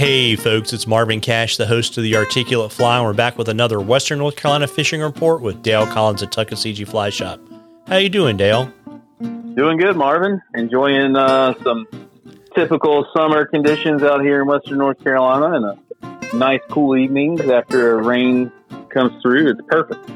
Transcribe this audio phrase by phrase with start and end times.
[0.00, 3.50] Hey, folks, it's Marvin Cash, the host of the Articulate Fly, and we're back with
[3.50, 7.38] another Western North Carolina fishing report with Dale Collins at Tuckaseegee Fly Shop.
[7.86, 8.72] How you doing, Dale?
[9.20, 10.40] Doing good, Marvin.
[10.54, 11.86] Enjoying uh, some
[12.54, 17.98] typical summer conditions out here in Western North Carolina, and a nice, cool evenings after
[17.98, 18.50] a rain
[18.88, 19.50] comes through.
[19.50, 20.10] It's perfect.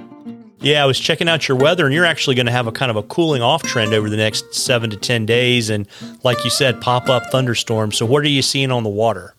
[0.60, 2.91] Yeah, I was checking out your weather, and you're actually going to have a kind
[2.91, 5.87] of a cooling off trend over the next seven to ten days, and
[6.23, 7.98] like you said, pop up thunderstorms.
[7.98, 9.34] So, what are you seeing on the water?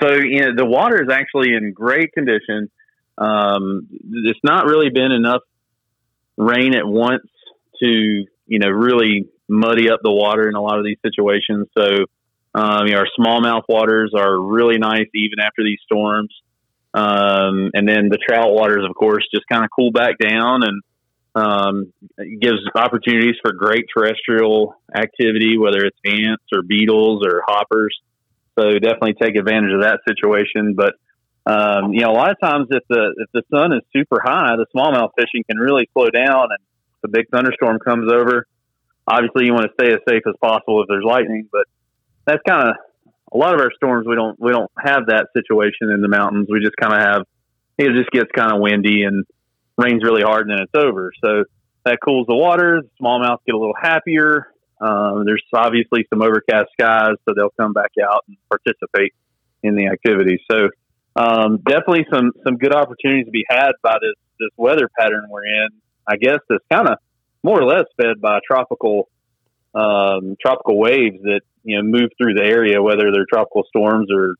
[0.00, 2.70] So, you know, the water is actually in great condition.
[3.18, 5.42] Um, it's not really been enough
[6.36, 7.26] rain at once
[7.80, 11.68] to, you know, really muddy up the water in a lot of these situations.
[11.76, 12.06] So,
[12.54, 16.34] um, you know, our smallmouth waters are really nice even after these storms.
[16.94, 20.82] Um, and then the trout waters, of course, just kind of cool back down and
[21.34, 21.92] um,
[22.40, 27.98] gives opportunities for great terrestrial activity, whether it's ants or beetles or hoppers.
[28.58, 30.74] So definitely take advantage of that situation.
[30.74, 30.94] But
[31.44, 34.56] um, you know, a lot of times if the if the sun is super high,
[34.56, 36.58] the smallmouth fishing can really slow down, and
[37.02, 38.46] the big thunderstorm comes over.
[39.06, 41.64] Obviously, you want to stay as safe as possible if there's lightning, but
[42.24, 42.76] that's kind of
[43.32, 44.06] a lot of our storms.
[44.06, 46.46] We don't we don't have that situation in the mountains.
[46.50, 47.22] We just kind of have
[47.78, 49.24] it just gets kind of windy and
[49.76, 51.12] rains really hard, and then it's over.
[51.24, 51.44] So
[51.84, 52.84] that cools the waters.
[53.00, 54.51] Smallmouth get a little happier.
[54.82, 59.14] Um, there's obviously some overcast skies, so they'll come back out and participate
[59.62, 60.42] in the activity.
[60.50, 60.70] So
[61.14, 65.46] um, definitely some some good opportunities to be had by this this weather pattern we're
[65.46, 65.68] in.
[66.06, 66.98] I guess it's kind of
[67.44, 69.08] more or less fed by tropical
[69.74, 74.34] um, tropical waves that you know move through the area, whether they're tropical storms or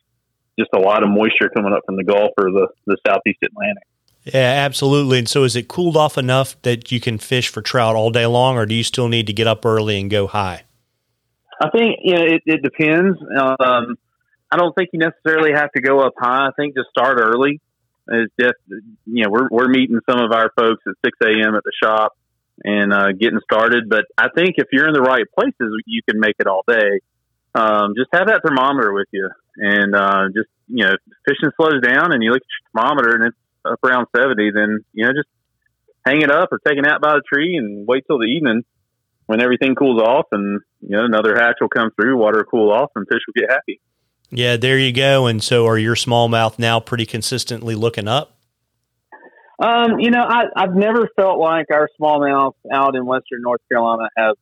[0.58, 3.84] just a lot of moisture coming up from the Gulf or the the southeast Atlantic.
[4.24, 5.18] Yeah, absolutely.
[5.18, 8.26] And so, is it cooled off enough that you can fish for trout all day
[8.26, 10.62] long, or do you still need to get up early and go high?
[11.60, 13.18] I think you know it, it depends.
[13.20, 13.96] Um,
[14.50, 16.46] I don't think you necessarily have to go up high.
[16.46, 17.60] I think just start early.
[18.08, 18.58] Is just
[19.06, 21.54] you know we're we're meeting some of our folks at six a.m.
[21.54, 22.12] at the shop
[22.64, 23.88] and uh, getting started.
[23.88, 27.00] But I think if you're in the right places, you can make it all day.
[27.54, 30.92] Um, just have that thermometer with you, and uh, just you know,
[31.26, 34.78] fishing slows down, and you look at your thermometer, and it's up around 70, then,
[34.92, 35.28] you know, just
[36.04, 38.62] hang it up or take a nap by the tree and wait till the evening
[39.26, 42.72] when everything cools off and, you know, another hatch will come through, water will cool
[42.72, 43.80] off, and fish will get happy.
[44.30, 45.26] Yeah, there you go.
[45.26, 48.36] And so are your smallmouth now pretty consistently looking up?
[49.62, 54.08] Um, you know, I, I've never felt like our smallmouth out in western North Carolina
[54.16, 54.34] have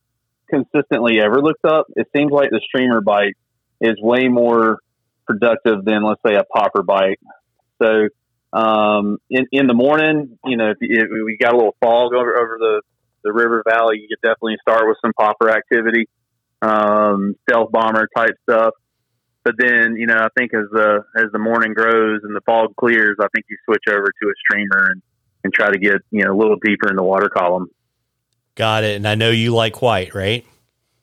[0.49, 1.87] consistently ever looked up.
[1.95, 3.35] It seems like the streamer bite
[3.81, 4.79] is way more
[5.27, 7.19] productive than, let's say, a popper bite.
[7.83, 8.09] So
[8.53, 12.37] um, in, in the morning, you know, if, if we got a little fog over,
[12.37, 12.83] over the,
[13.23, 16.09] the river valley, you could definitely start with some popper activity,
[16.63, 18.75] um, stealth bomber type stuff.
[19.45, 22.77] But then, you know, I think as the as the morning grows and the fog
[22.77, 25.03] clears, I think you switch over to a streamer and,
[25.45, 27.69] and try to get you know a little deeper in the water column.
[28.55, 28.97] Got it.
[28.97, 30.45] And I know you like white, right?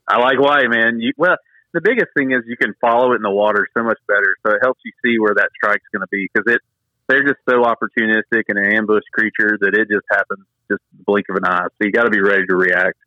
[0.08, 1.00] I like white, man.
[1.00, 1.38] You, well,
[1.74, 4.54] the biggest thing is you can follow it in the water so much better, so
[4.54, 6.62] it helps you see where that strike's going to be because it
[7.08, 11.26] they're just so opportunistic and an ambush creature that it just happens just the blink
[11.30, 11.64] of an eye.
[11.64, 12.98] So you got to be ready to react.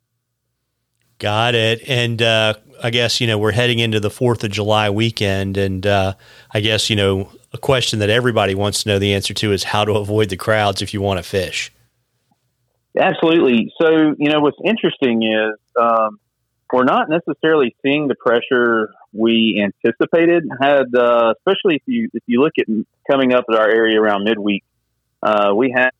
[1.19, 1.87] Got it.
[1.87, 5.87] And uh, I guess you know we're heading into the Fourth of July weekend, and
[5.87, 6.15] uh,
[6.53, 9.65] I guess you know a question that everybody wants to know the answer to is
[9.65, 11.71] how to avoid the crowds if you want to fish.
[12.99, 13.71] Absolutely.
[13.81, 16.19] So you know what's interesting is um,
[16.73, 20.45] we're not necessarily seeing the pressure we anticipated.
[20.61, 22.67] Had uh, especially if you if you look at
[23.11, 24.65] coming up at our area around midweek,
[25.23, 25.91] uh, we had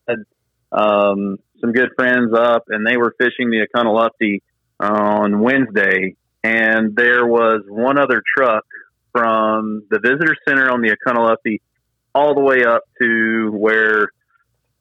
[0.71, 4.41] um, some good friends up, and they were fishing the Oconaluftee
[4.79, 8.65] on Wednesday, and there was one other truck
[9.11, 11.59] from the visitor center on the Oconaluftee
[12.15, 14.09] all the way up to where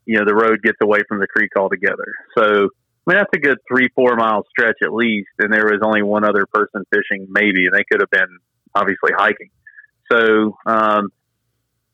[0.06, 2.15] you know the road gets away from the creek altogether.
[2.37, 2.71] So
[3.10, 5.31] I mean, that's a good three, four mile stretch at least.
[5.41, 8.38] And there was only one other person fishing, maybe, and they could have been
[8.73, 9.50] obviously hiking.
[10.12, 11.08] So, um,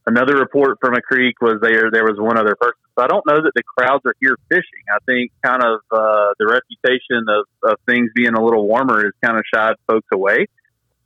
[0.07, 2.79] another report from a creek was there, there was one other person.
[2.99, 4.85] So I don't know that the crowds are here fishing.
[4.91, 9.13] I think kind of, uh, the reputation of, of things being a little warmer has
[9.25, 10.49] kind of shied folks away.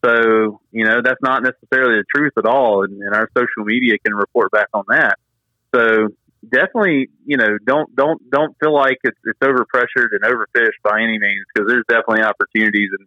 [0.04, 2.82] So, you know, that's not necessarily the truth at all.
[2.82, 5.18] And, and our social media can report back on that.
[5.72, 6.08] So
[6.48, 11.18] definitely, you know, don't don't don't feel like it's, it's overpressured and overfished by any
[11.18, 13.06] means because there's definitely opportunities, and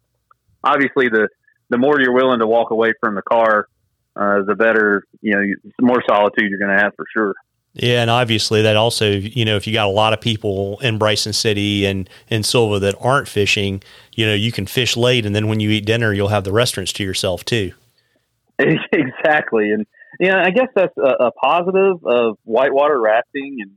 [0.63, 1.27] obviously the
[1.69, 3.67] the more you're willing to walk away from the car,
[4.15, 5.41] uh, the better, you know,
[5.77, 7.33] the more solitude you're going to have for sure.
[7.73, 10.99] Yeah, and obviously that also, you know, if you got a lot of people in
[10.99, 13.81] Bryson City and in Sylva that aren't fishing,
[14.13, 16.51] you know, you can fish late, and then when you eat dinner, you'll have the
[16.51, 17.73] restaurants to yourself too.
[18.59, 19.87] exactly, and
[20.19, 23.71] yeah, I guess that's a, a positive of whitewater rafting and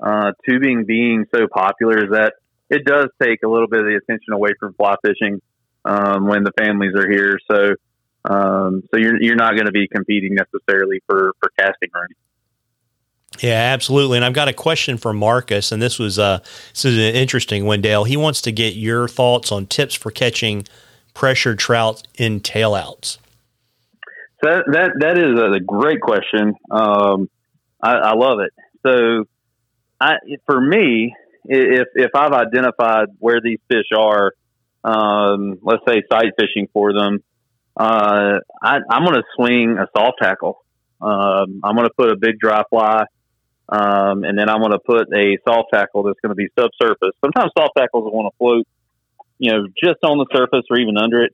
[0.00, 2.34] uh, tubing being so popular is that
[2.70, 5.40] it does take a little bit of the attention away from fly fishing
[5.84, 7.38] um, when the families are here.
[7.50, 7.74] So,
[8.24, 12.08] um, so you're you're not going to be competing necessarily for for casting room.
[13.40, 14.18] Yeah, absolutely.
[14.18, 16.38] And I've got a question for Marcus, and this was uh,
[16.72, 18.04] this is an interesting one, Dale.
[18.04, 20.66] He wants to get your thoughts on tips for catching
[21.14, 23.18] pressure trout in tailouts.
[24.42, 26.54] That that, that is a great question.
[26.68, 27.30] Um,
[27.80, 28.52] I, I, love it.
[28.84, 29.24] So,
[30.00, 30.14] I
[30.46, 34.32] for me, if if I've identified where these fish are,
[34.82, 37.22] um, let's say sight fishing for them,
[37.76, 40.64] uh, I, am going to swing a soft tackle.
[41.00, 43.04] Um, I'm going to put a big dry fly,
[43.68, 47.16] um, and then I'm going to put a soft tackle that's going to be subsurface.
[47.24, 48.66] Sometimes soft tackles want to float,
[49.38, 51.32] you know, just on the surface or even under it.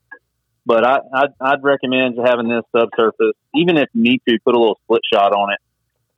[0.69, 4.59] But I, I'd, I'd recommend having this subsurface, even if you need to, put a
[4.59, 5.61] little split shot on it,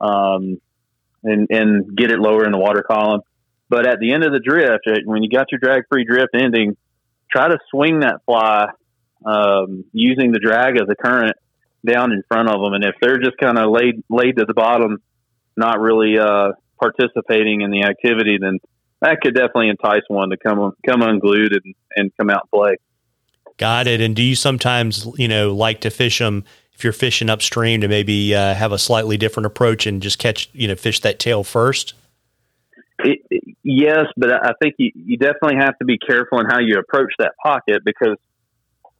[0.01, 0.61] um,
[1.23, 3.21] and and get it lower in the water column.
[3.69, 6.75] But at the end of the drift, when you got your drag free drift ending,
[7.31, 8.67] try to swing that fly
[9.25, 11.37] um, using the drag of the current
[11.89, 12.73] down in front of them.
[12.73, 14.97] And if they're just kind of laid laid to the bottom,
[15.55, 18.59] not really uh, participating in the activity, then
[18.99, 22.75] that could definitely entice one to come come unglued and, and come out and play.
[23.61, 24.01] Got it.
[24.01, 27.87] And do you sometimes, you know, like to fish them if you're fishing upstream to
[27.87, 31.43] maybe uh, have a slightly different approach and just catch, you know, fish that tail
[31.43, 31.93] first?
[33.03, 36.57] It, it, yes, but I think you, you definitely have to be careful in how
[36.57, 38.17] you approach that pocket because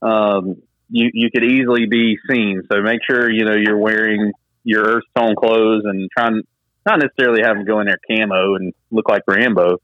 [0.03, 0.61] um,
[0.91, 2.61] you you could easily be seen.
[2.71, 4.31] So make sure you know you're wearing
[4.63, 6.43] your earth tone clothes and trying
[6.85, 9.77] not necessarily have them go in there camo and look like Rambo,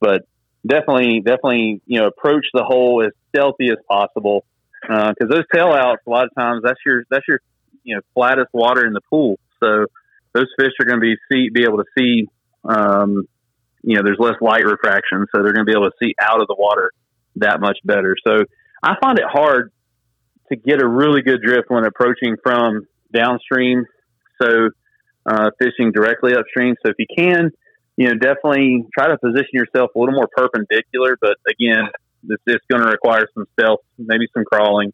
[0.00, 0.22] but
[0.66, 4.44] definitely definitely you know approach the hole as stealthy as possible
[4.82, 7.40] because uh, those tail outs a lot of times that's your that's your
[7.84, 9.38] you know flattest water in the pool.
[9.62, 9.86] So
[10.32, 12.28] those fish are going to be see be able to see.
[12.64, 13.26] Um,
[13.84, 16.40] you know, there's less light refraction, so they're going to be able to see out
[16.40, 16.92] of the water
[17.36, 18.14] that much better.
[18.24, 18.44] So
[18.82, 19.72] I find it hard
[20.50, 23.84] to get a really good drift when approaching from downstream.
[24.40, 24.68] So
[25.26, 26.74] uh, fishing directly upstream.
[26.84, 27.50] So if you can,
[27.96, 31.16] you know, definitely try to position yourself a little more perpendicular.
[31.20, 31.88] But again,
[32.22, 34.92] this is going to require some stealth, maybe some crawling.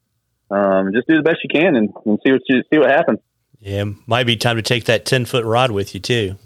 [0.50, 3.19] Um, just do the best you can and, and see what you see what happens.
[3.60, 6.36] Yeah, might be time to take that ten foot rod with you too.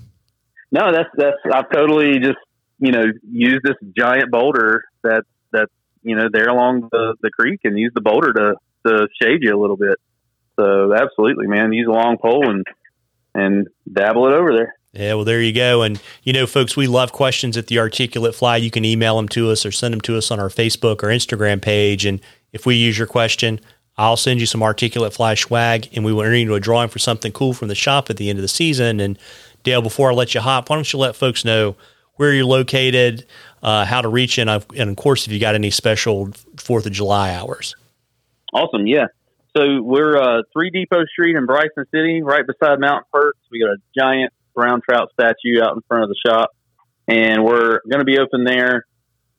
[0.71, 2.39] No, that's that's I've totally just
[2.79, 5.71] you know used this giant boulder that that's
[6.03, 8.55] you know there along the the creek and use the boulder to
[8.87, 9.99] to shade you a little bit.
[10.59, 12.67] So absolutely, man, use a long pole and
[13.35, 14.75] and dabble it over there.
[14.93, 15.83] Yeah, well, there you go.
[15.83, 18.59] And, you know, folks, we love questions at the Articulate Fly.
[18.59, 21.09] You can email them to us or send them to us on our Facebook or
[21.09, 22.05] Instagram page.
[22.05, 22.21] And
[22.53, 23.59] if we use your question,
[23.97, 26.99] I'll send you some Articulate Fly swag and we will enter into a drawing for
[26.99, 29.01] something cool from the shop at the end of the season.
[29.01, 29.19] And,
[29.63, 31.75] Dale, before I let you hop, why don't you let folks know
[32.17, 33.25] where you're located,
[33.63, 34.51] uh, how to reach you, and,
[34.91, 37.75] of course, if you got any special 4th of July hours.
[38.53, 38.87] Awesome.
[38.87, 39.07] Yeah.
[39.57, 43.39] So we're uh, Three Depot Street in Bryson City, right beside Mount Perks.
[43.51, 46.51] We got a giant brown trout statue out in front of the shop,
[47.09, 48.87] and we're going to be open there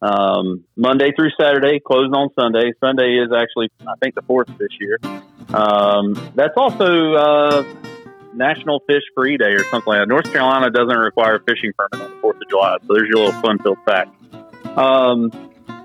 [0.01, 2.74] um, Monday through Saturday, closing on Sunday.
[2.83, 5.00] Sunday is actually, I think, the fourth this year.
[5.53, 7.63] Um, that's also uh,
[8.34, 10.08] National Fish Free Day or something like that.
[10.08, 13.25] North Carolina doesn't require a fishing permit on the Fourth of July, so there's your
[13.25, 14.10] little fun-filled fact.
[14.77, 15.32] Um,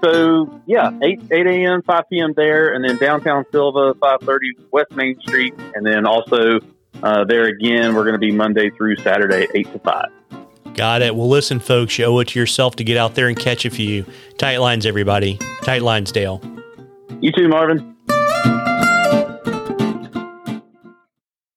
[0.02, 1.82] so yeah, eight eight a.m.
[1.82, 2.32] five p.m.
[2.36, 6.60] there, and then downtown Sylva, five thirty West Main Street, and then also
[7.02, 7.94] uh, there again.
[7.94, 10.08] We're going to be Monday through Saturday eight to five.
[10.74, 11.14] Got it.
[11.14, 13.70] Well, listen, folks, you owe it to yourself to get out there and catch a
[13.70, 14.04] few
[14.36, 14.86] tight lines.
[14.86, 16.40] Everybody, tight lines, Dale.
[17.20, 17.96] You too, Marvin.